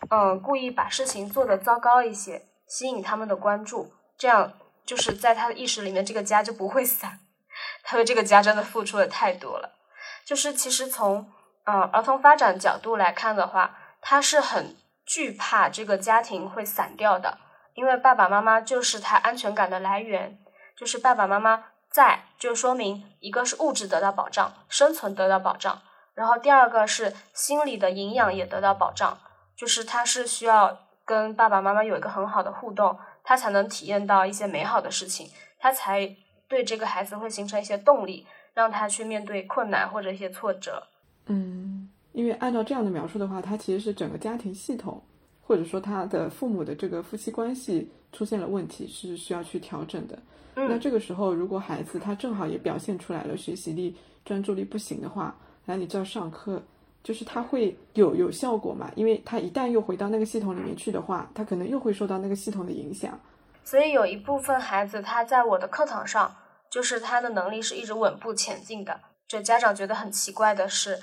[0.10, 4.54] 嗯，故意把事情做得糟糕一些，吸引他们的关注，这样
[4.86, 7.20] 就是在他的意识里面，这个家就不会散。
[7.84, 9.78] 他为这个家真的付出的太多了。
[10.26, 11.32] 就是其实从
[11.66, 17.38] 嗯儿童发展角度来看的话，他是很惧怕这个家庭会散掉的，
[17.74, 20.40] 因为爸爸妈妈就是他安全感的来源，
[20.78, 25.82] 就是爸爸妈妈在，就说明一个是物质得到保障，生存得到保障，
[26.14, 29.20] 然后第二个是心理的营养也得到保障，
[29.58, 36.16] 就是他是需要跟爸爸妈妈有一个很好的互动，他才能体验到一些美好的事情，他才
[36.48, 38.26] 对这个孩子会形成一些动力。
[38.54, 40.82] 让他去面对困难或者一些挫折。
[41.28, 45.02] 嗯，因为按照这样的描述的话，他其实是整个家庭系统，
[45.42, 50.20] 或者说他的父母的这个夫妻关系出现了问题，是需要去调整的。
[50.56, 53.96] 那这个时候，如果孩子他正好也表现出来了学习力、
[54.26, 55.34] 专注力不行的话，
[55.66, 56.62] 那你知道上课
[57.04, 58.92] 就是他会有有效果嘛？
[58.96, 63.18] 因为他一旦又回到那个系统里面去的话，他可能又会受到那个系统的影响。
[63.64, 66.36] 所以有一部分孩子他在我的课堂上。
[66.72, 70.98] 就是他的能力是一直稳步前进的，这家长觉得很奇怪的是，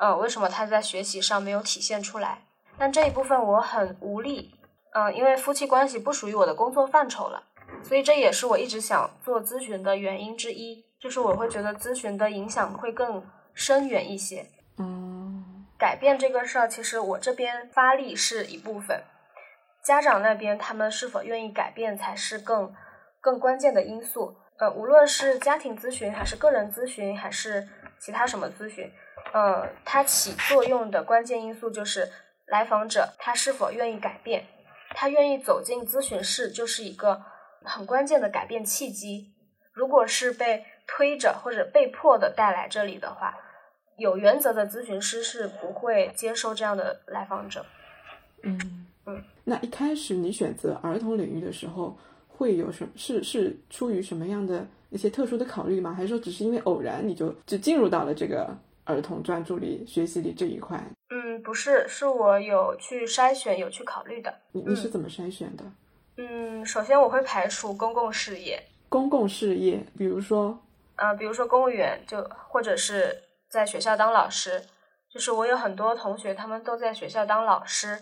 [0.00, 2.38] 呃，为什么他在学习上没有体现出来？
[2.78, 4.54] 但这一部分我很无力，
[4.94, 7.42] 嗯，因为夫妻关系不属于我的工作范畴了，
[7.82, 14.46] 所以这也是我一直想做咨询的原因之一，就是我会觉得咨询的影响会更深远一些。
[14.78, 19.04] 嗯，改变这个事儿，其实我这边发力是一部分，
[19.84, 22.74] 家长那边他们是否愿意改变才是更
[23.20, 24.34] 更关键的因素。
[24.62, 28.88] 呃，无论是家庭咨询，还是个人咨询，还是其他什么咨询，
[29.32, 32.08] 呃，它起作用的关键因素就是
[32.46, 34.44] 来访者他是否愿意改变，
[34.90, 37.20] 他愿意走进咨询室就是一个
[37.64, 39.34] 很关键的改变契机。
[39.72, 43.34] 如果是被推着或者被迫的带来这里的话，
[43.98, 47.66] 有原则的咨询师是不会接受这样的来访者。
[48.44, 51.98] 嗯嗯，那一开始你选择儿童领域的时候。
[52.36, 55.94] 会有什是是出于什么样的一些特殊的考虑吗？
[55.94, 58.48] 还是说只是因为偶然你就就进入到了这个
[58.84, 60.82] 儿童专注力、学习力这一块？
[61.10, 64.34] 嗯，不是，是我有去筛选、有去考虑的。
[64.52, 65.64] 你你是怎么筛选的？
[66.16, 68.62] 嗯，首先我会排除公共事业。
[68.88, 70.58] 公共事业，比如说，
[70.96, 73.16] 呃，比如说公务员，就或者是
[73.48, 74.62] 在学校当老师。
[75.12, 77.98] 就是我有很多同学，他们都在学校当老师。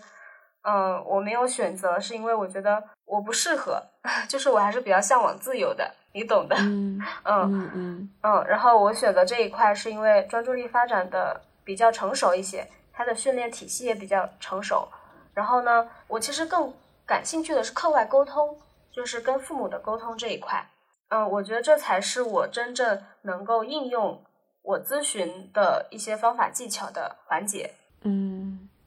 [0.63, 3.81] 嗯，我没有选择，是因为我觉得我不适合，
[4.29, 6.55] 就是我还是比较向往自由的，你懂的。
[6.59, 8.45] 嗯嗯嗯嗯。
[8.47, 14.87] 然后我选择这一块，是因为专注力发展的比较成熟一些，它的训练体系也比较成熟。
[15.33, 16.73] 然后呢，我其实更
[17.05, 18.57] 感兴趣的是课外沟通，
[18.91, 20.63] 就是跟父母的沟通这一块。
[21.09, 24.23] 嗯，我觉得这才是我真正能够应用
[24.61, 27.73] 我咨询的一些方法技巧的环节。
[28.03, 28.40] 嗯。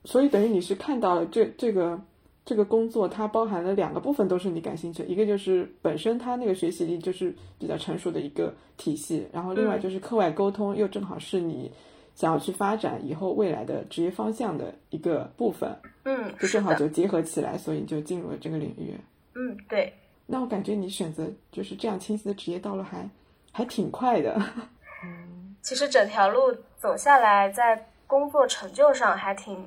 [0.04, 1.98] 所以等于你是看到了这这个
[2.44, 5.02] 这个工作，它包含了两个部分，都是你感兴趣。
[5.04, 11.72] 一个就是本身它那个学习力就是比较成熟的一个体系，然后另外就是课外沟通，又正好是你
[12.14, 15.74] 想要去发展以后未来的职业方向的一个部分。
[16.04, 18.94] 嗯，就正好就结合起来，所以你就进入了这个领域。
[19.34, 19.90] 嗯，对。
[20.26, 23.08] 那我感觉你选择就是这样清晰的职业道路还
[23.52, 24.34] 还挺快的。
[25.02, 29.66] 嗯，其实整条路走下来，在工作成就上还挺。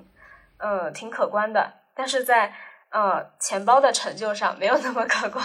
[0.58, 2.54] 嗯，挺可观的，但是在
[2.90, 5.44] 呃钱包的成就上没有那么可观。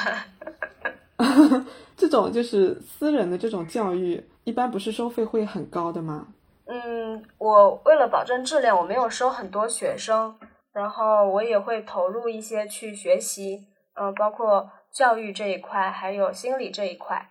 [1.96, 6.26] 这种就是私人的这种教育，一般不是收费会很高的吗？
[6.66, 10.36] 嗯，我为了保证质量，我没有收很多学生，
[10.72, 17.28] 然后我也会投入一些去学习，嗯，包括教育这一块，还有心理这一块。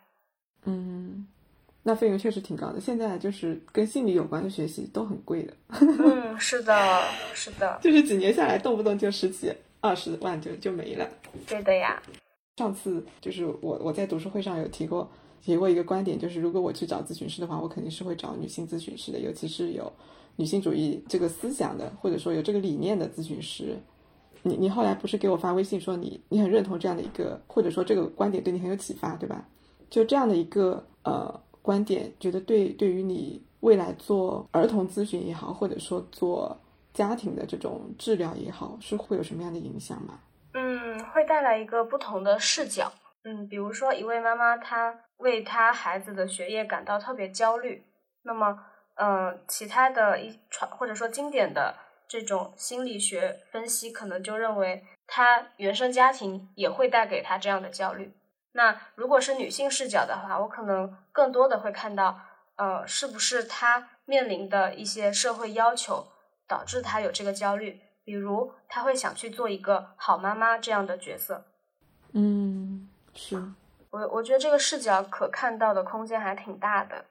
[0.65, 1.10] 嗯。
[1.83, 5.53] 那费用确实挺高的，现在就是跟心理有关的学习都很贵的。
[5.81, 7.03] 嗯，是的，
[7.33, 11.07] 是的，就是几年下来，动不动就十几、二十万就就没了。
[11.47, 11.99] 对的呀。
[12.57, 15.09] 上次就是我我在读书会上有提过
[15.41, 19.91] 提过一个观点，就是如果我去找咨询师的话，我肯定是会找女性咨询师的，尤其是有
[20.35, 23.75] 女性主义这个思想的，或者说有这个理念的咨询师。
[24.43, 29.47] 你你后来不是给我发微信说你你很认同这样的一个，或者说这个观点对你很有启发，对吧？
[29.89, 31.41] 就这样的一个呃。
[31.61, 36.59] 观点觉得对，对于你未来做儿童咨询也好，或者说做
[36.93, 40.19] 家庭的这种治疗也好，是会有什么样的影响吗？
[40.53, 42.91] 嗯，会带来一个不同的视角。
[43.23, 47.83] 嗯，比如说一位妈妈，她为她孩子的学业感到特别焦虑，
[48.23, 48.57] 那么，
[48.95, 51.75] 嗯，其他的一传或者说经典的
[52.07, 58.11] 这种心理学分析，可能就认为他原生家庭也会带给他这样的焦虑。
[58.53, 62.19] 那如果是女性视角的话，我可能更多的会看到，
[62.55, 66.07] 呃，是不是她面临的一些社会要求
[66.47, 67.79] 导致她有这个焦虑？
[68.03, 71.45] 比如，她会想去做一个好妈妈这样的角色。
[72.13, 73.41] 嗯，是
[73.89, 77.05] 我我觉得这个视角可看到的空间还挺大的，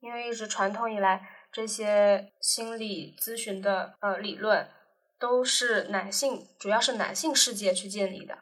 [0.00, 1.30] 因为一直传统以来。
[1.54, 4.68] 这些心理咨询的呃理论，
[5.20, 8.38] 都是男性，主要是男性世界去建立的。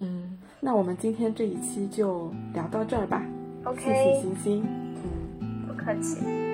[0.00, 3.22] 嗯，那我们今天这一期就聊到这儿吧。
[3.64, 4.64] OK，谢谢星星。
[5.40, 6.47] 嗯，不客气。